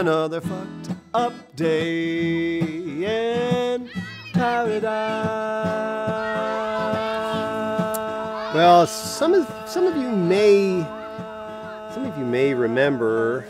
another 0.00 0.40
fucked 0.40 0.90
up 1.12 1.32
day 1.54 2.58
in 2.58 3.88
paradise. 4.32 4.84
Well, 8.54 8.88
some 8.88 9.34
of 9.34 9.48
some 9.66 9.86
of 9.86 9.96
you 9.96 10.08
may 10.10 10.80
some 11.94 12.06
of 12.06 12.18
you 12.18 12.24
may 12.24 12.54
remember 12.54 13.46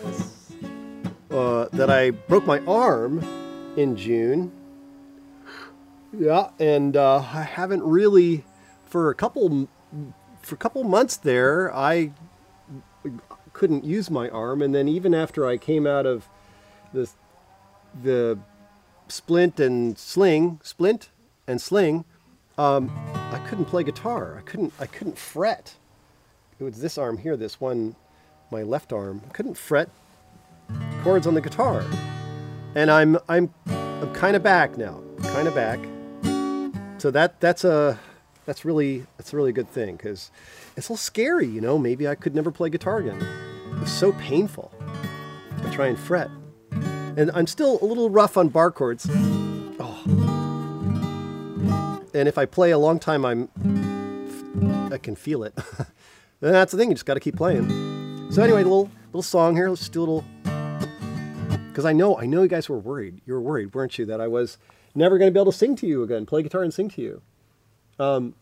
uh, 1.31 1.69
that 1.73 1.89
I 1.89 2.11
broke 2.11 2.47
my 2.47 2.59
arm 2.67 3.25
in 3.79 3.97
June. 3.97 4.53
Yeah, 6.13 6.51
and 6.61 6.95
uh, 6.95 7.25
I 7.33 7.43
haven't 7.43 7.83
really 7.85 8.45
for 8.85 9.09
a 9.09 9.15
couple 9.15 9.69
for 10.43 10.55
a 10.55 10.59
couple 10.59 10.85
months 10.85 11.17
there. 11.17 11.75
I 11.75 12.13
couldn't 13.55 13.85
use 13.85 14.11
my 14.11 14.29
arm, 14.29 14.61
and 14.61 14.75
then 14.75 14.89
even 14.89 15.15
after 15.15 15.47
I 15.47 15.57
came 15.57 15.87
out 15.87 16.05
of 16.05 16.29
the 16.95 17.11
the 18.03 18.39
splint 19.09 19.61
and 19.61 19.99
sling, 19.99 20.61
splint 20.63 21.11
and 21.47 21.61
sling, 21.61 22.05
um, 22.57 22.91
I 23.33 23.39
couldn't 23.49 23.67
play 23.67 23.85
guitar. 23.85 24.37
I 24.39 24.43
couldn't 24.43 24.73
I 24.81 24.87
couldn't 24.87 25.19
fret. 25.19 25.75
It 26.59 26.65
was 26.65 26.81
this 26.81 26.97
arm 26.97 27.19
here, 27.19 27.37
this 27.37 27.61
one, 27.61 27.97
my 28.51 28.63
left 28.63 28.93
arm. 28.93 29.21
I 29.29 29.33
couldn't 29.33 29.59
fret 29.59 29.91
chords 31.03 31.27
on 31.27 31.35
the 31.35 31.41
guitar, 31.41 31.85
and 32.75 32.91
I'm 32.91 33.19
I'm 33.29 33.53
I'm 33.67 34.13
kind 34.15 34.37
of 34.37 34.43
back 34.43 34.79
now, 34.79 35.03
kind 35.23 35.49
of 35.49 35.55
back. 35.55 35.81
So 36.99 37.11
that 37.11 37.41
that's 37.41 37.65
a 37.65 37.99
that's 38.47 38.65
really 38.65 39.07
that's 39.17 39.33
a 39.33 39.37
really 39.37 39.53
good 39.53 39.69
thing 39.69 39.97
because 39.97 40.31
it's 40.77 40.89
a 40.89 40.93
little 40.93 40.97
scary, 40.97 41.47
you 41.47 41.61
know. 41.61 41.77
Maybe 41.77 42.07
I 42.09 42.15
could 42.15 42.35
never 42.35 42.51
play 42.51 42.71
guitar 42.71 42.99
again. 42.99 43.21
It 43.73 43.81
was 43.81 43.93
so 43.93 44.13
painful. 44.13 44.73
I 45.65 45.71
try 45.75 45.89
and 45.89 45.99
fret, 45.99 46.31
and 47.17 47.31
I'm 47.35 47.47
still 47.47 47.79
a 47.81 47.85
little 47.85 48.11
rough 48.11 48.37
on 48.37 48.49
bar 48.49 48.71
chords. 48.71 49.09
Oh. 49.81 50.03
And 52.15 52.29
if 52.29 52.39
I 52.39 52.47
play 52.47 52.71
a 52.71 52.79
long 52.79 52.99
time, 52.99 53.25
I'm 53.25 53.49
I 54.93 54.99
can 54.99 55.17
feel 55.17 55.43
it. 55.43 55.55
and 55.79 56.55
that's 56.55 56.73
the 56.73 56.79
thing. 56.79 56.89
You 56.91 56.95
just 56.95 57.07
got 57.07 57.15
to 57.15 57.21
keep 57.21 57.37
playing. 57.37 58.31
So 58.31 58.43
anyway, 58.43 58.63
little 58.63 58.91
little 59.07 59.23
song 59.23 59.57
here. 59.57 59.69
Let's 59.69 59.81
just 59.83 59.93
do 59.93 60.01
a 60.01 60.05
little 60.05 60.25
because 61.69 61.85
I 61.85 61.93
know 61.93 62.19
I 62.19 62.27
know 62.27 62.43
you 62.43 62.49
guys 62.49 62.69
were 62.69 62.79
worried. 62.79 63.21
You 63.27 63.35
were 63.35 63.41
worried, 63.41 63.75
weren't 63.75 63.99
you, 63.99 64.07
that 64.07 64.21
I 64.21 64.29
was 64.29 64.59
never 64.95 65.19
going 65.19 65.29
to 65.29 65.33
be 65.33 65.41
able 65.41 65.53
to 65.53 65.59
sing 65.59 65.77
to 65.77 65.87
you 65.87 66.03
again, 66.03 66.27
play 66.27 66.43
guitar 66.43 66.63
and 66.63 66.73
sing 66.73 66.89
to 66.91 67.03
you. 67.03 67.23
Um, 67.99 68.35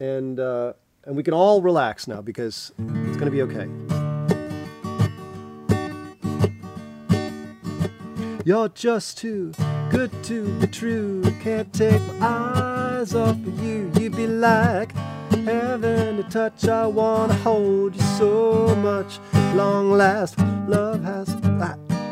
and 0.00 0.40
uh, 0.40 0.72
and 1.04 1.16
we 1.16 1.22
can 1.22 1.34
all 1.34 1.60
relax 1.62 2.08
now 2.08 2.20
because 2.20 2.72
it's 2.78 3.16
going 3.16 3.26
to 3.26 3.30
be 3.30 3.42
okay. 3.42 3.87
You're 8.44 8.68
just 8.68 9.18
too 9.18 9.52
good 9.90 10.10
to 10.24 10.58
be 10.60 10.66
true. 10.68 11.22
Can't 11.42 11.72
take 11.72 12.00
my 12.14 12.26
eyes 12.98 13.14
off 13.14 13.30
of 13.30 13.62
you. 13.62 13.90
You'd 13.98 14.16
be 14.16 14.26
like 14.26 14.92
heaven 15.44 16.16
to 16.18 16.22
touch. 16.24 16.66
I 16.68 16.86
wanna 16.86 17.34
hold 17.34 17.94
you 17.94 18.02
so 18.16 18.74
much. 18.76 19.18
Long 19.54 19.92
last, 19.92 20.38
love 20.66 21.02
has 21.04 21.34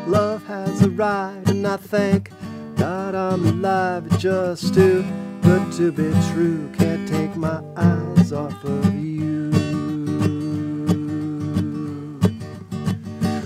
love 0.07 0.45
has 0.47 0.83
arrived, 0.83 1.49
and 1.49 1.67
I 1.67 1.77
thank 1.77 2.31
God 2.75 3.15
I'm 3.15 3.45
alive. 3.45 4.17
Just 4.19 4.73
too 4.73 5.05
good 5.41 5.71
to 5.73 5.91
be 5.91 6.11
true. 6.31 6.69
Can't 6.77 7.07
take 7.07 7.35
my 7.35 7.61
eyes 7.75 8.31
off 8.31 8.63
of 8.63 8.93
you. 8.93 9.51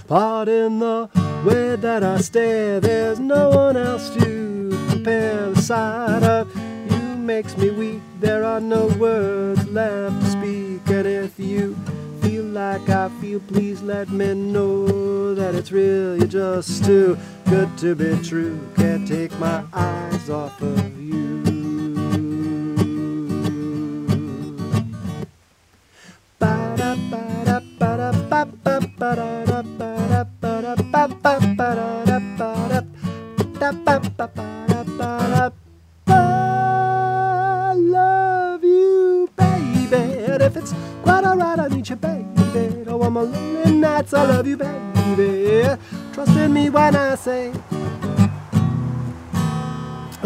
Pardon 0.07 0.79
the 0.79 1.20
way 1.43 1.75
that 1.75 2.03
I 2.03 2.17
stare. 2.19 2.79
There's 2.79 3.19
no 3.19 3.49
one 3.49 3.77
else 3.77 4.09
to 4.15 4.87
compare. 4.89 5.51
The 5.51 5.61
sight 5.61 6.23
of 6.23 6.55
you 6.91 7.17
makes 7.17 7.57
me 7.57 7.71
weak. 7.71 8.01
There 8.19 8.43
are 8.43 8.59
no 8.59 8.87
words 8.87 9.65
left 9.67 10.21
to 10.21 10.27
speak. 10.31 10.87
And 10.87 11.07
if 11.07 11.39
you 11.39 11.75
feel 12.21 12.43
like 12.43 12.89
I 12.89 13.09
feel, 13.21 13.39
please 13.39 13.81
let 13.81 14.09
me 14.09 14.33
know 14.33 15.33
that 15.35 15.55
it's 15.55 15.71
real. 15.71 16.17
You're 16.17 16.27
just 16.27 16.85
too 16.85 17.17
good 17.49 17.75
to 17.79 17.95
be 17.95 18.21
true. 18.21 18.59
Can't 18.75 19.07
take 19.07 19.37
my 19.39 19.63
eyes 19.73 20.29
off 20.29 20.61
of 20.61 20.90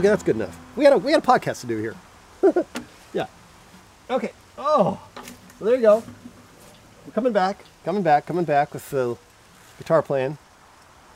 Okay, 0.05 0.11
that's 0.11 0.21
good 0.21 0.35
enough. 0.35 0.55
We 0.75 0.83
got 0.83 0.93
a 0.93 0.99
we 0.99 1.11
got 1.11 1.23
a 1.23 1.27
podcast 1.27 1.61
to 1.61 1.65
do 1.65 1.77
here. 1.79 1.95
yeah. 3.11 3.25
Okay. 4.07 4.33
Oh, 4.55 5.01
well, 5.59 5.67
there 5.67 5.73
you 5.77 5.81
go. 5.81 6.03
We're 7.07 7.13
coming 7.13 7.33
back, 7.33 7.65
coming 7.83 8.03
back, 8.03 8.27
coming 8.27 8.45
back 8.45 8.71
with 8.71 8.87
the 8.91 9.17
guitar 9.79 10.03
playing. 10.03 10.37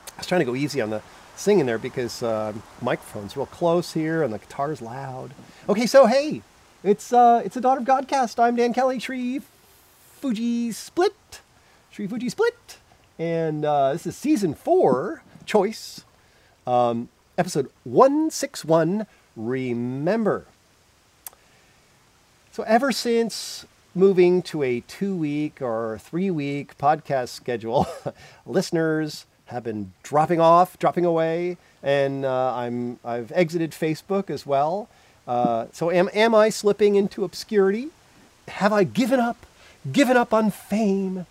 I 0.08 0.18
was 0.18 0.26
trying 0.26 0.40
to 0.40 0.46
go 0.46 0.56
easy 0.56 0.82
on 0.82 0.90
the 0.90 1.04
singing 1.36 1.68
there 1.68 1.78
because 1.78 2.24
uh, 2.24 2.54
microphone's 2.82 3.38
real 3.38 3.46
close 3.46 3.94
here 3.94 4.24
and 4.24 4.34
the 4.34 4.40
guitar's 4.40 4.82
loud. 4.82 5.36
Okay, 5.70 5.86
so 5.86 6.08
hey, 6.08 6.42
it's 6.84 7.14
uh, 7.14 7.44
it's 7.46 7.56
a 7.56 7.62
Daughter 7.62 7.82
of 7.82 7.86
Godcast. 7.86 8.44
I'm 8.44 8.56
Dan 8.56 8.74
Kelly, 8.74 8.98
Sri 8.98 9.42
Fuji 10.20 10.72
Split, 10.72 11.42
Sri 11.92 12.08
Fuji 12.08 12.30
Split, 12.30 12.80
and 13.20 13.66
uh, 13.66 13.94
this 13.94 14.08
is 14.08 14.16
season 14.16 14.56
four, 14.56 15.22
choice, 15.46 16.06
um, 16.66 17.08
episode 17.40 17.70
one 17.86 18.30
six 18.30 18.66
one. 18.66 19.08
Remember. 19.36 20.46
So 22.52 22.64
ever 22.64 22.92
since 22.92 23.66
moving 23.96 24.42
to 24.44 24.62
a 24.62 24.82
two 24.82 25.16
week 25.16 25.62
or 25.62 26.00
three 26.02 26.30
week 26.30 26.78
podcast 26.78 27.30
schedule, 27.30 27.88
listeners 28.46 29.26
have 29.46 29.64
been 29.64 29.94
dropping 30.04 30.42
off, 30.42 30.78
dropping 30.78 31.06
away, 31.06 31.58
and 31.82 32.26
uh, 32.26 32.54
I'm 32.54 33.00
I've 33.06 33.32
exited 33.32 33.72
Facebook 33.72 34.30
as 34.30 34.46
well. 34.46 34.90
Uh, 35.26 35.68
so 35.72 35.90
am 35.90 36.10
am 36.14 36.36
I 36.36 36.50
slipping 36.50 36.96
into 36.96 37.24
obscurity? 37.24 37.90
Have 38.50 38.74
I 38.74 38.84
given 38.84 39.20
up, 39.20 39.46
given 39.92 40.18
up 40.18 40.34
on 40.34 40.52
fame? 40.52 41.26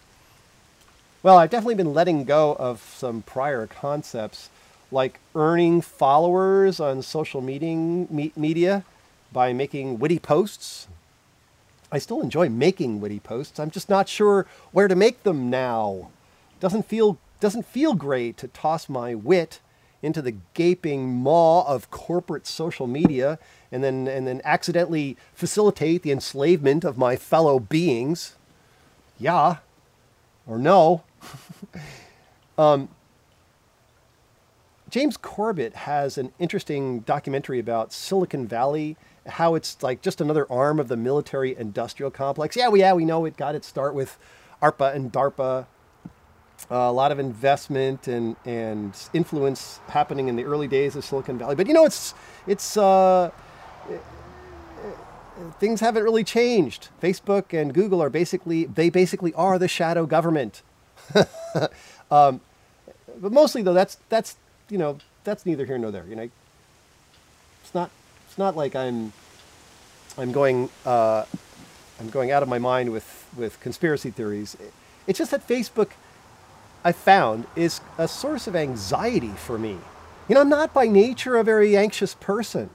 Well, 1.22 1.36
I've 1.36 1.50
definitely 1.50 1.74
been 1.74 1.92
letting 1.92 2.24
go 2.24 2.56
of 2.58 2.80
some 2.96 3.22
prior 3.22 3.66
concepts 3.66 4.50
like 4.90 5.20
earning 5.34 5.80
followers 5.80 6.80
on 6.80 7.02
social 7.02 7.40
meeting, 7.40 8.06
me- 8.10 8.32
media. 8.36 8.84
by 9.30 9.52
making 9.52 9.98
witty 9.98 10.18
posts. 10.18 10.88
I 11.92 11.98
still 11.98 12.20
enjoy 12.22 12.48
making 12.48 13.00
witty 13.00 13.20
posts. 13.20 13.58
I'm 13.60 13.70
just 13.70 13.88
not 13.88 14.08
sure 14.08 14.46
where 14.72 14.88
to 14.88 14.94
make 14.94 15.22
them 15.22 15.50
now. 15.50 16.10
Doesn't 16.60 16.86
feel 16.86 17.18
doesn't 17.40 17.66
feel 17.66 17.94
great 17.94 18.36
to 18.38 18.48
toss 18.48 18.88
my 18.88 19.14
wit 19.14 19.60
into 20.02 20.20
the 20.22 20.34
gaping 20.54 21.14
maw 21.14 21.62
of 21.66 21.90
corporate 21.90 22.46
social 22.46 22.86
media 22.86 23.38
and 23.70 23.82
then 23.84 24.08
and 24.08 24.26
then 24.26 24.40
accidentally 24.44 25.16
facilitate 25.34 26.02
the 26.02 26.12
enslavement 26.12 26.84
of 26.84 26.96
my 26.98 27.16
fellow 27.16 27.58
beings. 27.58 28.34
Yeah. 29.18 29.56
Or 30.46 30.58
no. 30.58 31.02
um, 32.58 32.88
James 34.90 35.16
Corbett 35.18 35.74
has 35.74 36.16
an 36.16 36.32
interesting 36.38 37.00
documentary 37.00 37.58
about 37.58 37.92
Silicon 37.92 38.46
Valley, 38.46 38.96
how 39.26 39.54
it's 39.54 39.82
like 39.82 40.00
just 40.00 40.20
another 40.20 40.50
arm 40.50 40.80
of 40.80 40.88
the 40.88 40.96
military 40.96 41.54
industrial 41.54 42.10
complex. 42.10 42.56
Yeah, 42.56 42.68
we, 42.70 42.80
yeah, 42.80 42.94
we 42.94 43.04
know 43.04 43.24
it 43.26 43.36
got 43.36 43.54
its 43.54 43.66
start 43.66 43.94
with 43.94 44.18
ARPA 44.62 44.94
and 44.94 45.12
DARPA. 45.12 45.66
Uh, 46.70 46.74
a 46.74 46.92
lot 46.92 47.12
of 47.12 47.18
investment 47.18 48.08
and, 48.08 48.34
and 48.44 48.96
influence 49.12 49.78
happening 49.88 50.28
in 50.28 50.36
the 50.36 50.44
early 50.44 50.66
days 50.66 50.96
of 50.96 51.04
Silicon 51.04 51.38
Valley. 51.38 51.54
But 51.54 51.66
you 51.66 51.74
know, 51.74 51.84
it's, 51.84 52.14
it's, 52.46 52.76
uh, 52.76 53.30
things 55.60 55.80
haven't 55.80 56.02
really 56.02 56.24
changed. 56.24 56.88
Facebook 57.00 57.52
and 57.52 57.72
Google 57.72 58.02
are 58.02 58.10
basically, 58.10 58.64
they 58.64 58.90
basically 58.90 59.32
are 59.34 59.58
the 59.58 59.68
shadow 59.68 60.06
government. 60.06 60.62
um, 62.10 62.40
but 63.20 63.32
mostly 63.32 63.62
though, 63.62 63.74
that's, 63.74 63.98
that's 64.08 64.36
you 64.68 64.78
know, 64.78 64.98
that's 65.24 65.46
neither 65.46 65.64
here 65.66 65.78
nor 65.78 65.90
there. 65.90 66.04
You 66.08 66.16
know, 66.16 66.28
it's 67.62 67.74
not 67.74 67.90
it's 68.26 68.38
not 68.38 68.56
like 68.56 68.74
I'm 68.74 69.12
I'm 70.16 70.32
going 70.32 70.70
uh, 70.84 71.24
I'm 72.00 72.10
going 72.10 72.30
out 72.30 72.42
of 72.42 72.48
my 72.48 72.58
mind 72.58 72.92
with 72.92 73.26
with 73.36 73.60
conspiracy 73.60 74.10
theories. 74.10 74.56
It's 75.06 75.18
just 75.18 75.30
that 75.30 75.46
Facebook 75.46 75.90
I 76.84 76.92
found 76.92 77.46
is 77.56 77.80
a 77.96 78.06
source 78.08 78.46
of 78.46 78.54
anxiety 78.54 79.32
for 79.36 79.58
me. 79.58 79.78
You 80.28 80.34
know, 80.34 80.40
I'm 80.40 80.48
not 80.48 80.72
by 80.72 80.86
nature 80.86 81.36
a 81.36 81.44
very 81.44 81.76
anxious 81.76 82.14
person. 82.14 82.70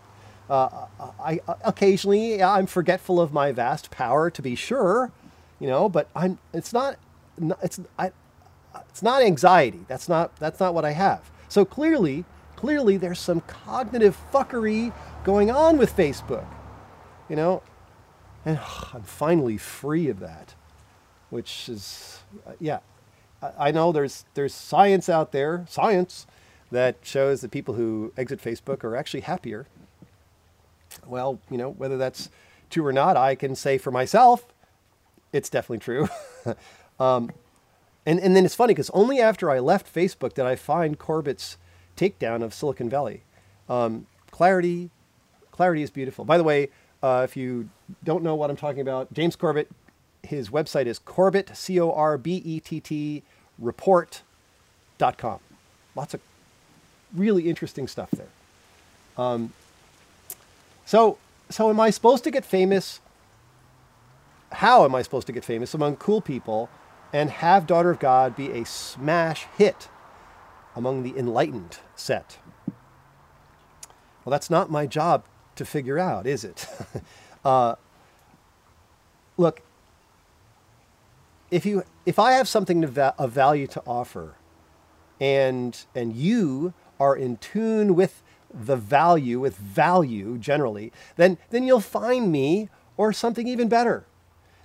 Uh, 0.49 0.87
I, 1.19 1.39
I 1.47 1.55
occasionally 1.63 2.43
I'm 2.43 2.65
forgetful 2.65 3.21
of 3.21 3.31
my 3.31 3.51
vast 3.51 3.91
power, 3.91 4.29
to 4.29 4.41
be 4.41 4.55
sure, 4.55 5.11
you 5.59 5.67
know, 5.67 5.87
but 5.87 6.09
I'm. 6.15 6.37
It's 6.53 6.73
not. 6.73 6.97
It's 7.61 7.79
I. 7.97 8.11
It's 8.89 9.01
not 9.01 9.23
anxiety. 9.23 9.85
That's 9.87 10.09
not. 10.09 10.35
That's 10.37 10.59
not 10.59 10.73
what 10.73 10.83
I 10.85 10.91
have. 10.91 11.21
So 11.53 11.65
clearly, 11.65 12.25
clearly 12.55 12.97
there's 12.97 13.19
some 13.19 13.41
cognitive 13.41 14.17
fuckery 14.33 14.91
going 15.23 15.51
on 15.51 15.77
with 15.77 15.95
Facebook. 15.95 16.47
You 17.29 17.35
know, 17.35 17.61
and 18.43 18.59
I'm 18.91 19.03
finally 19.03 19.59
free 19.59 20.09
of 20.09 20.19
that, 20.19 20.55
which 21.29 21.69
is, 21.69 22.21
uh, 22.47 22.53
yeah, 22.59 22.79
I, 23.39 23.67
I 23.67 23.71
know 23.71 23.91
there's 23.91 24.25
there's 24.33 24.51
science 24.51 25.09
out 25.09 25.31
there, 25.31 25.67
science, 25.69 26.25
that 26.71 26.95
shows 27.03 27.41
that 27.41 27.51
people 27.51 27.75
who 27.75 28.11
exit 28.17 28.41
Facebook 28.41 28.83
are 28.83 28.95
actually 28.95 29.21
happier. 29.21 29.67
Well, 31.05 31.39
you 31.51 31.59
know, 31.59 31.69
whether 31.69 31.99
that's 31.99 32.31
true 32.71 32.83
or 32.83 32.93
not, 32.93 33.15
I 33.15 33.35
can 33.35 33.55
say 33.55 33.77
for 33.77 33.91
myself, 33.91 34.43
it's 35.31 35.51
definitely 35.51 35.77
true. 35.77 36.09
um, 36.99 37.29
and, 38.05 38.19
and 38.19 38.35
then 38.35 38.45
it's 38.45 38.55
funny 38.55 38.73
because 38.73 38.89
only 38.91 39.19
after 39.19 39.49
I 39.49 39.59
left 39.59 39.93
Facebook 39.93 40.33
did 40.33 40.45
I 40.45 40.55
find 40.55 40.99
Corbett's 40.99 41.57
takedown 41.95 42.43
of 42.43 42.53
Silicon 42.53 42.89
Valley. 42.89 43.23
Um, 43.69 44.07
clarity, 44.31 44.89
clarity 45.51 45.83
is 45.83 45.89
beautiful. 45.89 46.25
By 46.25 46.37
the 46.37 46.43
way, 46.43 46.69
uh, 47.01 47.21
if 47.23 47.37
you 47.37 47.69
don't 48.03 48.23
know 48.23 48.35
what 48.35 48.49
I'm 48.49 48.57
talking 48.57 48.81
about, 48.81 49.13
James 49.13 49.35
Corbett, 49.35 49.69
his 50.21 50.49
website 50.49 50.85
is 50.85 50.99
Corbett, 50.99 51.55
C 51.55 51.79
O 51.79 51.91
R 51.91 52.17
B 52.17 52.41
E 52.45 52.59
T 52.59 52.79
T, 52.79 53.23
report.com. 53.59 55.39
Lots 55.95 56.13
of 56.13 56.21
really 57.13 57.49
interesting 57.49 57.87
stuff 57.87 58.09
there. 58.11 58.27
Um, 59.17 59.53
so, 60.85 61.17
so 61.49 61.69
am 61.69 61.79
I 61.79 61.89
supposed 61.89 62.23
to 62.23 62.31
get 62.31 62.43
famous? 62.43 62.99
How 64.53 64.85
am 64.85 64.95
I 64.95 65.01
supposed 65.01 65.27
to 65.27 65.33
get 65.33 65.45
famous 65.45 65.73
among 65.73 65.97
cool 65.97 66.21
people 66.21 66.69
and 67.13 67.29
have 67.29 67.67
Daughter 67.67 67.91
of 67.91 67.99
God 67.99 68.35
be 68.35 68.51
a 68.51 68.65
smash 68.65 69.45
hit 69.57 69.87
among 70.75 71.03
the 71.03 71.17
enlightened 71.17 71.77
set? 71.95 72.39
Well, 74.25 74.31
that's 74.31 74.49
not 74.49 74.71
my 74.71 74.87
job 74.87 75.25
to 75.55 75.65
figure 75.65 75.99
out, 75.99 76.25
is 76.25 76.43
it? 76.43 76.67
uh, 77.45 77.75
look, 79.37 79.61
if 81.51 81.65
you 81.65 81.83
if 82.05 82.17
I 82.17 82.31
have 82.33 82.47
something 82.47 82.85
va- 82.85 83.13
of 83.17 83.31
value 83.31 83.67
to 83.67 83.83
offer, 83.85 84.35
and 85.21 85.85
and 85.93 86.15
you 86.15 86.73
are 86.99 87.15
in 87.15 87.37
tune 87.37 87.95
with 87.95 88.23
the 88.53 88.75
value, 88.75 89.39
with 89.39 89.57
value 89.57 90.37
generally, 90.37 90.91
then 91.15 91.37
then 91.51 91.63
you'll 91.63 91.79
find 91.79 92.31
me 92.31 92.69
or 92.97 93.13
something 93.13 93.47
even 93.47 93.67
better. 93.69 94.05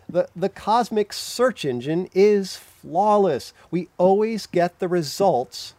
The, 0.08 0.28
the 0.34 0.48
cosmic 0.48 1.12
search 1.12 1.64
engine 1.64 2.08
is 2.14 2.56
flawless. 2.56 3.52
We 3.70 3.88
always 3.98 4.46
get 4.46 4.78
the 4.78 4.88
results 4.88 5.74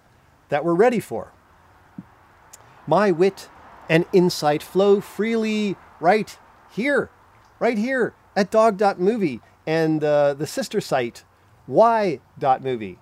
that 0.49 0.63
we're 0.63 0.75
ready 0.75 0.99
for. 0.99 1.31
My 2.85 3.11
wit 3.11 3.49
and 3.89 4.05
insight 4.13 4.61
flow 4.61 5.01
freely 5.01 5.75
right 5.99 6.37
here, 6.71 7.09
right 7.59 7.77
here 7.77 8.13
at 8.35 8.51
dog.movie 8.51 9.41
and 9.65 10.03
uh, 10.03 10.33
the 10.35 10.47
sister 10.47 10.79
site 10.81 11.23
y.movie. 11.67 12.97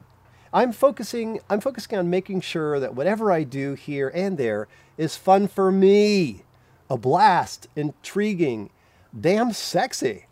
I'm 0.54 0.72
focusing 0.72 1.40
I'm 1.50 1.60
focusing 1.60 1.98
on 1.98 2.10
making 2.10 2.42
sure 2.42 2.80
that 2.80 2.96
whatever 2.96 3.32
I 3.32 3.44
do 3.44 3.74
here 3.74 4.12
and 4.14 4.38
there 4.38 4.68
is 4.98 5.18
fun 5.18 5.48
for 5.48 5.72
me, 5.72 6.44
a 6.90 6.98
blast, 6.98 7.68
intriguing, 7.76 8.70
damn 9.18 9.52
sexy. 9.52 10.27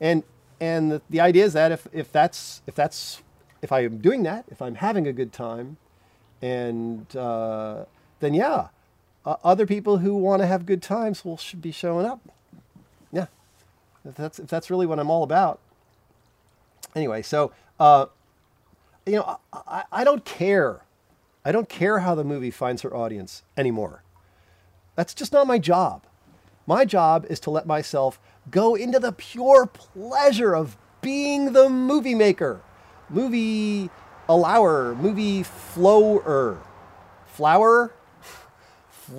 And 0.00 0.22
and 0.60 0.90
the, 0.90 1.02
the 1.10 1.20
idea 1.20 1.44
is 1.44 1.52
that 1.52 1.72
if, 1.72 1.86
if 1.92 2.12
that's 2.12 2.62
if 2.66 2.74
that's 2.74 3.22
if 3.62 3.72
I'm 3.72 3.98
doing 3.98 4.22
that, 4.24 4.44
if 4.48 4.62
I'm 4.62 4.76
having 4.76 5.06
a 5.06 5.12
good 5.12 5.32
time, 5.32 5.76
and 6.42 7.14
uh, 7.16 7.84
then 8.20 8.34
yeah, 8.34 8.68
uh, 9.24 9.36
other 9.44 9.66
people 9.66 9.98
who 9.98 10.16
want 10.16 10.42
to 10.42 10.46
have 10.46 10.66
good 10.66 10.82
times 10.82 11.24
will 11.24 11.36
should 11.36 11.62
be 11.62 11.72
showing 11.72 12.06
up. 12.06 12.20
Yeah, 13.12 13.26
if 14.04 14.14
that's 14.14 14.38
if 14.38 14.48
that's 14.48 14.70
really 14.70 14.86
what 14.86 14.98
I'm 14.98 15.10
all 15.10 15.22
about. 15.22 15.60
Anyway, 16.94 17.22
so 17.22 17.52
uh, 17.78 18.06
you 19.04 19.16
know, 19.16 19.38
I, 19.52 19.84
I 19.92 20.04
don't 20.04 20.24
care. 20.24 20.82
I 21.44 21.52
don't 21.52 21.68
care 21.68 22.00
how 22.00 22.14
the 22.14 22.24
movie 22.24 22.50
finds 22.50 22.82
her 22.82 22.94
audience 22.94 23.42
anymore. 23.56 24.02
That's 24.96 25.14
just 25.14 25.32
not 25.32 25.46
my 25.46 25.58
job. 25.58 26.04
My 26.66 26.84
job 26.84 27.26
is 27.28 27.38
to 27.40 27.50
let 27.50 27.66
myself 27.66 28.18
go 28.50 28.74
into 28.74 28.98
the 28.98 29.12
pure 29.12 29.66
pleasure 29.66 30.54
of 30.54 30.76
being 31.00 31.52
the 31.52 31.68
movie 31.68 32.14
maker, 32.14 32.60
movie 33.08 33.90
allower, 34.28 34.94
movie 34.94 35.42
flower, 35.42 36.60
flower, 37.26 37.92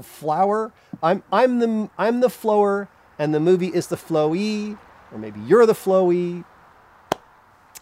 flower. 0.02 0.74
I'm 1.02 1.24
I'm 1.32 1.60
the 1.60 1.90
I'm 1.98 2.20
the 2.20 2.30
flower, 2.30 2.90
and 3.18 3.34
the 3.34 3.40
movie 3.40 3.68
is 3.68 3.88
the 3.88 3.96
flowy, 3.96 4.78
or 5.12 5.18
maybe 5.18 5.40
you're 5.42 5.66
the 5.66 5.74
flowy. 5.74 6.44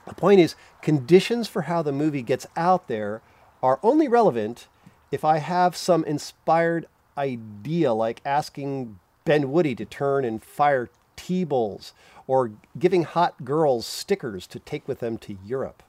The 0.08 0.14
point 0.14 0.40
is, 0.40 0.56
conditions 0.82 1.48
for 1.48 1.64
how 1.64 1.82
the 1.82 1.92
movie 1.92 2.22
gets 2.22 2.46
out 2.56 2.88
there 2.88 3.22
are 3.64 3.80
only 3.82 4.08
relevant 4.08 4.68
if 5.12 5.26
I 5.26 5.40
have 5.40 5.76
some 5.76 6.04
inspired 6.04 6.86
idea, 7.18 7.94
like 7.94 8.22
asking 8.24 9.00
Ben 9.24 9.52
Woody 9.52 9.74
to 9.76 9.86
turn 9.86 10.26
and 10.26 10.44
fire 10.44 10.90
T-bowls 11.16 11.94
or 12.28 12.52
giving 12.78 13.04
hot 13.04 13.46
girls 13.46 13.86
stickers 13.86 14.48
to 14.48 14.60
take 14.60 14.88
with 14.88 15.00
them 15.00 15.18
to 15.20 15.38
Europe. 15.46 15.84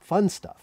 Fun 0.00 0.28
stuff. 0.28 0.62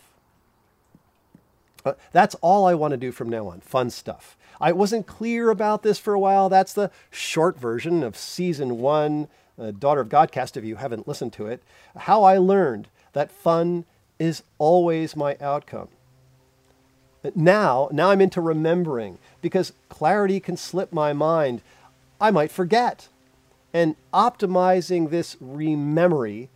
Uh, 1.83 1.93
that's 2.11 2.35
all 2.41 2.65
I 2.65 2.73
want 2.75 2.91
to 2.91 2.97
do 2.97 3.11
from 3.11 3.29
now 3.29 3.47
on. 3.47 3.61
Fun 3.61 3.89
stuff. 3.89 4.37
I 4.59 4.71
wasn't 4.71 5.07
clear 5.07 5.49
about 5.49 5.81
this 5.81 5.97
for 5.97 6.13
a 6.13 6.19
while. 6.19 6.47
That's 6.49 6.73
the 6.73 6.91
short 7.09 7.59
version 7.59 8.03
of 8.03 8.15
season 8.15 8.79
one, 8.79 9.27
uh, 9.59 9.71
Daughter 9.71 10.01
of 10.01 10.09
Godcast, 10.09 10.55
if 10.57 10.63
you 10.63 10.75
haven't 10.75 11.07
listened 11.07 11.33
to 11.33 11.47
it. 11.47 11.63
How 11.95 12.23
I 12.23 12.37
learned 12.37 12.87
that 13.13 13.31
fun 13.31 13.85
is 14.19 14.43
always 14.59 15.15
my 15.15 15.35
outcome. 15.41 15.87
Now, 17.35 17.89
now 17.91 18.11
I'm 18.11 18.21
into 18.21 18.41
remembering 18.41 19.17
because 19.41 19.73
clarity 19.89 20.39
can 20.39 20.57
slip 20.57 20.93
my 20.93 21.13
mind. 21.13 21.61
I 22.19 22.31
might 22.31 22.51
forget. 22.51 23.07
And 23.73 23.95
optimizing 24.13 25.09
this 25.09 25.35
rememory 25.35 26.49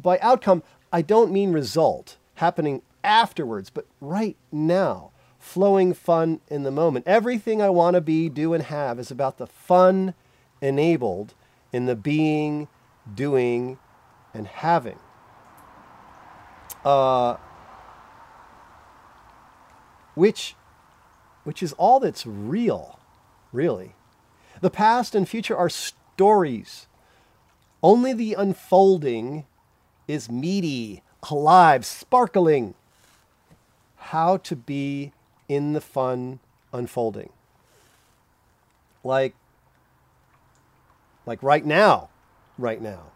by 0.00 0.18
outcome, 0.20 0.62
I 0.92 1.02
don't 1.02 1.32
mean 1.32 1.52
result 1.52 2.16
happening 2.34 2.82
afterwards, 3.02 3.70
but 3.70 3.86
right 4.00 4.36
now, 4.52 5.10
flowing 5.38 5.94
fun 5.94 6.40
in 6.48 6.62
the 6.62 6.70
moment. 6.70 7.06
Everything 7.06 7.62
I 7.62 7.70
want 7.70 7.94
to 7.94 8.00
be, 8.00 8.28
do, 8.28 8.54
and 8.54 8.64
have 8.64 8.98
is 8.98 9.10
about 9.10 9.38
the 9.38 9.46
fun 9.46 10.14
enabled 10.60 11.34
in 11.72 11.86
the 11.86 11.96
being, 11.96 12.68
doing, 13.14 13.78
and 14.34 14.46
having. 14.46 14.98
Uh, 16.84 17.36
which, 20.14 20.54
which 21.44 21.62
is 21.62 21.72
all 21.74 22.00
that's 22.00 22.26
real, 22.26 22.98
really. 23.52 23.94
The 24.60 24.70
past 24.70 25.14
and 25.14 25.28
future 25.28 25.56
are 25.56 25.70
stories. 26.18 26.88
Only 27.80 28.12
the 28.12 28.34
unfolding 28.34 29.46
is 30.08 30.28
meaty, 30.28 31.04
alive, 31.30 31.86
sparkling. 31.86 32.74
How 33.96 34.38
to 34.38 34.56
be 34.56 35.12
in 35.48 35.74
the 35.74 35.80
fun 35.80 36.40
unfolding. 36.72 37.30
Like, 39.04 39.36
like 41.24 41.40
right 41.40 41.64
now, 41.64 42.08
right 42.58 42.82
now. 42.82 43.12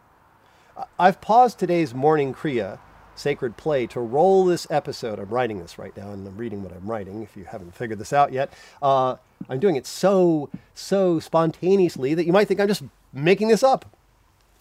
I've 0.97 1.21
paused 1.21 1.59
today's 1.59 1.93
morning 1.93 2.33
Kriya, 2.33 2.79
sacred 3.23 3.57
play, 3.57 3.87
to 3.87 4.01
roll 4.01 4.45
this 4.45 4.67
episode. 4.71 5.19
I'm 5.19 5.29
writing 5.29 5.61
this 5.61 5.79
right 5.79 5.97
now, 5.97 6.11
and 6.11 6.27
I'm 6.27 6.37
reading 6.37 6.63
what 6.63 6.73
I'm 6.73 6.87
writing. 6.87 7.23
If 7.23 7.37
you 7.37 7.45
haven't 7.45 7.75
figured 7.75 7.99
this 7.99 8.13
out 8.13 8.33
yet, 8.33 8.53
uh, 8.83 9.17
I'm 9.49 9.61
doing 9.61 9.77
it 9.77 9.87
so 9.87 10.51
so 10.75 11.21
spontaneously 11.21 12.15
that 12.15 12.27
you 12.27 12.33
might 12.33 12.49
think 12.49 12.61
I'm 12.61 12.69
just 12.69 12.83
making 13.13 13.49
this 13.49 13.63
up, 13.63 13.87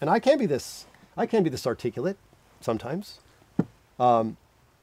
and 0.00 0.08
I 0.08 0.20
can 0.20 0.38
be 0.38 0.46
this. 0.46 0.86
I 1.16 1.26
can 1.26 1.42
be 1.42 1.50
this 1.50 1.66
articulate 1.66 2.16
sometimes, 2.60 3.18
um, 3.98 4.36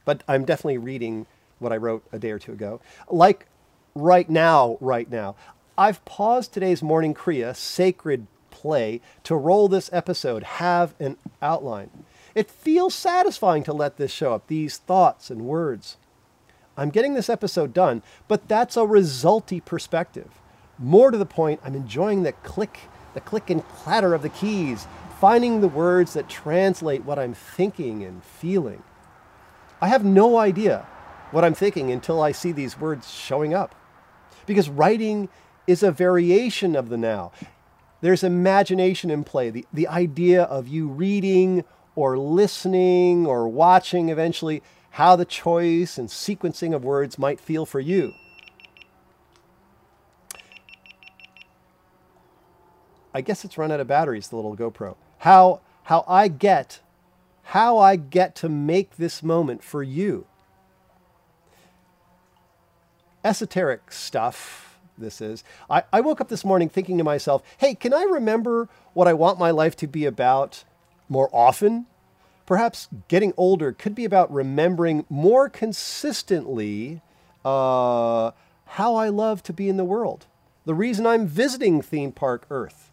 but 0.04 0.22
I'm 0.28 0.44
definitely 0.44 0.78
reading 0.78 1.26
what 1.58 1.72
I 1.72 1.76
wrote 1.76 2.04
a 2.12 2.18
day 2.18 2.30
or 2.30 2.38
two 2.38 2.52
ago. 2.52 2.80
Like 3.10 3.46
right 3.94 4.28
now, 4.28 4.76
right 4.80 5.10
now, 5.10 5.34
I've 5.76 6.04
paused 6.04 6.52
today's 6.52 6.82
morning 6.82 7.14
Kriya, 7.14 7.56
sacred 7.56 8.26
play, 8.50 9.00
to 9.24 9.34
roll 9.34 9.68
this 9.68 9.88
episode, 9.92 10.42
have 10.42 10.94
an 11.00 11.16
outline. 11.40 11.90
It 12.34 12.50
feels 12.50 12.94
satisfying 12.94 13.64
to 13.64 13.72
let 13.72 13.96
this 13.96 14.10
show 14.10 14.34
up, 14.34 14.46
these 14.46 14.78
thoughts 14.78 15.30
and 15.30 15.42
words. 15.42 15.96
I'm 16.76 16.90
getting 16.90 17.14
this 17.14 17.28
episode 17.28 17.74
done, 17.74 18.02
but 18.28 18.48
that's 18.48 18.76
a 18.76 18.86
resulty 18.86 19.60
perspective. 19.60 20.40
More 20.78 21.10
to 21.10 21.18
the 21.18 21.26
point, 21.26 21.60
I'm 21.64 21.74
enjoying 21.74 22.22
the 22.22 22.32
click, 22.32 22.78
the 23.14 23.20
click 23.20 23.50
and 23.50 23.66
clatter 23.68 24.14
of 24.14 24.22
the 24.22 24.28
keys, 24.28 24.86
finding 25.20 25.60
the 25.60 25.68
words 25.68 26.14
that 26.14 26.28
translate 26.28 27.04
what 27.04 27.18
I'm 27.18 27.34
thinking 27.34 28.02
and 28.02 28.24
feeling. 28.24 28.82
I 29.82 29.88
have 29.88 30.04
no 30.04 30.38
idea 30.38 30.86
what 31.32 31.44
I'm 31.44 31.54
thinking 31.54 31.90
until 31.90 32.22
I 32.22 32.32
see 32.32 32.52
these 32.52 32.78
words 32.78 33.10
showing 33.10 33.52
up. 33.52 33.74
Because 34.46 34.70
writing 34.70 35.28
is 35.66 35.82
a 35.82 35.92
variation 35.92 36.74
of 36.74 36.88
the 36.88 36.96
now. 36.96 37.32
There's 38.00 38.24
imagination 38.24 39.10
in 39.10 39.24
play, 39.24 39.50
the, 39.50 39.66
the 39.72 39.86
idea 39.86 40.44
of 40.44 40.66
you 40.66 40.88
reading 40.88 41.64
or 42.00 42.18
listening 42.18 43.26
or 43.26 43.48
watching 43.48 44.08
eventually 44.08 44.62
how 44.90 45.16
the 45.16 45.24
choice 45.24 45.98
and 45.98 46.08
sequencing 46.08 46.74
of 46.74 46.84
words 46.84 47.18
might 47.18 47.40
feel 47.40 47.66
for 47.66 47.80
you. 47.80 48.14
I 53.12 53.20
guess 53.20 53.44
it's 53.44 53.58
run 53.58 53.72
out 53.72 53.80
of 53.80 53.86
batteries, 53.86 54.28
the 54.28 54.36
little 54.36 54.56
GoPro. 54.56 54.96
How, 55.18 55.60
how 55.84 56.04
I 56.06 56.28
get, 56.28 56.80
how 57.42 57.78
I 57.78 57.96
get 57.96 58.34
to 58.36 58.48
make 58.48 58.96
this 58.96 59.22
moment 59.22 59.62
for 59.62 59.82
you 59.82 60.26
esoteric 63.24 63.92
stuff 63.92 64.78
this 64.98 65.20
is. 65.20 65.44
I, 65.68 65.84
I 65.92 66.00
woke 66.00 66.20
up 66.20 66.28
this 66.28 66.44
morning 66.44 66.68
thinking 66.68 66.98
to 66.98 67.04
myself, 67.04 67.42
hey, 67.58 67.74
can 67.74 67.94
I 67.94 68.02
remember 68.02 68.68
what 68.92 69.08
I 69.08 69.14
want 69.14 69.38
my 69.38 69.50
life 69.50 69.76
to 69.76 69.86
be 69.86 70.04
about 70.04 70.64
more 71.08 71.30
often? 71.32 71.86
Perhaps 72.50 72.88
getting 73.06 73.32
older 73.36 73.70
could 73.70 73.94
be 73.94 74.04
about 74.04 74.34
remembering 74.34 75.06
more 75.08 75.48
consistently 75.48 77.00
uh, 77.44 78.32
how 78.64 78.96
I 78.96 79.08
love 79.08 79.44
to 79.44 79.52
be 79.52 79.68
in 79.68 79.76
the 79.76 79.84
world, 79.84 80.26
the 80.64 80.74
reason 80.74 81.06
I'm 81.06 81.28
visiting 81.28 81.80
Theme 81.80 82.10
Park 82.10 82.46
Earth. 82.50 82.90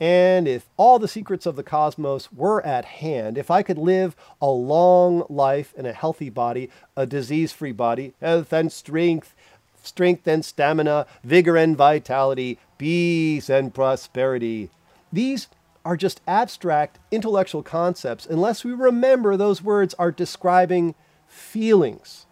And 0.00 0.48
if 0.48 0.70
all 0.78 0.98
the 0.98 1.08
secrets 1.08 1.44
of 1.44 1.56
the 1.56 1.62
cosmos 1.62 2.32
were 2.32 2.64
at 2.64 2.86
hand, 2.86 3.36
if 3.36 3.50
I 3.50 3.62
could 3.62 3.76
live 3.76 4.16
a 4.40 4.48
long 4.48 5.26
life 5.28 5.74
in 5.76 5.84
a 5.84 5.92
healthy 5.92 6.30
body, 6.30 6.70
a 6.96 7.04
disease 7.04 7.52
free 7.52 7.72
body, 7.72 8.14
health 8.22 8.50
and 8.54 8.72
strength, 8.72 9.34
strength 9.82 10.26
and 10.26 10.42
stamina, 10.42 11.06
vigor 11.22 11.58
and 11.58 11.76
vitality, 11.76 12.58
peace 12.78 13.50
and 13.50 13.74
prosperity, 13.74 14.70
these 15.12 15.48
are 15.84 15.96
just 15.96 16.20
abstract 16.26 16.98
intellectual 17.10 17.62
concepts 17.62 18.26
unless 18.26 18.64
we 18.64 18.72
remember 18.72 19.36
those 19.36 19.62
words 19.62 19.94
are 19.94 20.12
describing 20.12 20.94
feelings, 21.26 22.26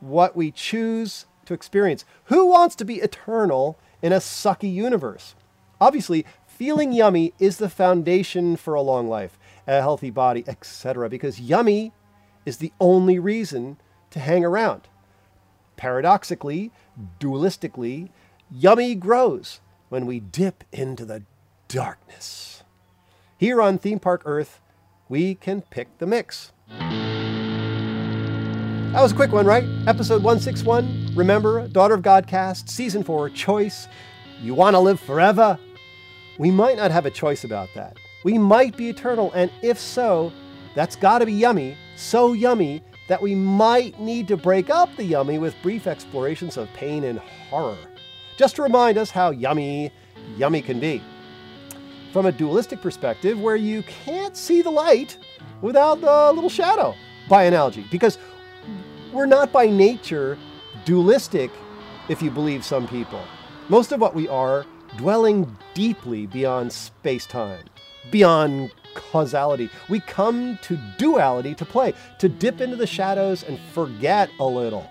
what 0.00 0.36
we 0.36 0.50
choose 0.50 1.26
to 1.46 1.54
experience. 1.54 2.04
Who 2.24 2.46
wants 2.46 2.74
to 2.76 2.84
be 2.84 2.96
eternal 2.96 3.78
in 4.02 4.12
a 4.12 4.16
sucky 4.16 4.72
universe? 4.72 5.34
Obviously, 5.80 6.24
Feeling 6.54 6.92
yummy 6.92 7.34
is 7.40 7.56
the 7.56 7.68
foundation 7.68 8.54
for 8.54 8.74
a 8.74 8.80
long 8.80 9.08
life, 9.08 9.36
a 9.66 9.80
healthy 9.80 10.10
body, 10.10 10.44
etc. 10.46 11.08
Because 11.08 11.40
yummy 11.40 11.92
is 12.46 12.58
the 12.58 12.72
only 12.78 13.18
reason 13.18 13.76
to 14.10 14.20
hang 14.20 14.44
around. 14.44 14.82
Paradoxically, 15.76 16.70
dualistically, 17.18 18.10
yummy 18.52 18.94
grows 18.94 19.60
when 19.88 20.06
we 20.06 20.20
dip 20.20 20.62
into 20.70 21.04
the 21.04 21.24
darkness. 21.66 22.53
Here 23.36 23.60
on 23.60 23.78
Theme 23.78 23.98
Park 23.98 24.22
Earth, 24.24 24.60
we 25.08 25.34
can 25.34 25.62
pick 25.62 25.98
the 25.98 26.06
mix. 26.06 26.52
That 26.78 26.92
was 29.02 29.12
a 29.12 29.14
quick 29.14 29.32
one, 29.32 29.44
right? 29.44 29.64
Episode 29.86 30.22
161. 30.22 31.12
Remember, 31.16 31.66
Daughter 31.68 31.94
of 31.94 32.02
God 32.02 32.26
cast, 32.26 32.70
Season 32.70 33.02
4, 33.02 33.30
Choice. 33.30 33.88
You 34.40 34.54
want 34.54 34.74
to 34.74 34.80
live 34.80 35.00
forever? 35.00 35.58
we 36.38 36.50
might 36.50 36.76
not 36.76 36.90
have 36.90 37.06
a 37.06 37.10
choice 37.10 37.44
about 37.44 37.68
that. 37.74 37.96
We 38.24 38.38
might 38.38 38.76
be 38.76 38.88
eternal, 38.88 39.32
and 39.32 39.50
if 39.62 39.78
so, 39.78 40.32
that's 40.74 40.96
got 40.96 41.18
to 41.18 41.26
be 41.26 41.32
yummy, 41.32 41.76
so 41.96 42.32
yummy 42.32 42.82
that 43.08 43.22
we 43.22 43.34
might 43.34 44.00
need 44.00 44.26
to 44.28 44.36
break 44.36 44.70
up 44.70 44.88
the 44.96 45.04
yummy 45.04 45.38
with 45.38 45.54
brief 45.62 45.86
explorations 45.86 46.56
of 46.56 46.72
pain 46.72 47.04
and 47.04 47.18
horror, 47.50 47.76
just 48.36 48.56
to 48.56 48.62
remind 48.62 48.98
us 48.98 49.10
how 49.10 49.30
yummy, 49.30 49.92
yummy 50.36 50.62
can 50.62 50.80
be. 50.80 51.02
From 52.14 52.26
a 52.26 52.30
dualistic 52.30 52.80
perspective, 52.80 53.40
where 53.40 53.56
you 53.56 53.82
can't 53.82 54.36
see 54.36 54.62
the 54.62 54.70
light 54.70 55.18
without 55.62 56.00
the 56.00 56.30
little 56.32 56.48
shadow, 56.48 56.94
by 57.28 57.42
analogy, 57.42 57.84
because 57.90 58.18
we're 59.12 59.26
not 59.26 59.50
by 59.50 59.66
nature 59.66 60.38
dualistic, 60.84 61.50
if 62.08 62.22
you 62.22 62.30
believe 62.30 62.64
some 62.64 62.86
people. 62.86 63.20
Most 63.68 63.90
of 63.90 64.00
what 64.00 64.14
we 64.14 64.28
are 64.28 64.64
dwelling 64.96 65.56
deeply 65.74 66.26
beyond 66.26 66.72
space 66.72 67.26
time, 67.26 67.64
beyond 68.12 68.70
causality. 68.94 69.68
We 69.88 69.98
come 69.98 70.56
to 70.62 70.78
duality 70.98 71.56
to 71.56 71.64
play, 71.64 71.94
to 72.20 72.28
dip 72.28 72.60
into 72.60 72.76
the 72.76 72.86
shadows 72.86 73.42
and 73.42 73.58
forget 73.72 74.30
a 74.38 74.46
little. 74.46 74.88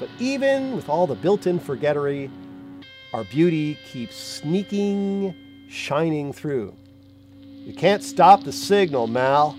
But 0.00 0.08
even 0.18 0.74
with 0.74 0.88
all 0.88 1.06
the 1.06 1.14
built 1.14 1.46
in 1.46 1.58
forgettery, 1.58 2.30
our 3.12 3.24
beauty 3.24 3.76
keeps 3.84 4.16
sneaking, 4.16 5.34
shining 5.72 6.32
through. 6.32 6.76
You 7.40 7.72
can't 7.72 8.02
stop 8.02 8.44
the 8.44 8.52
signal, 8.52 9.06
Mal. 9.06 9.56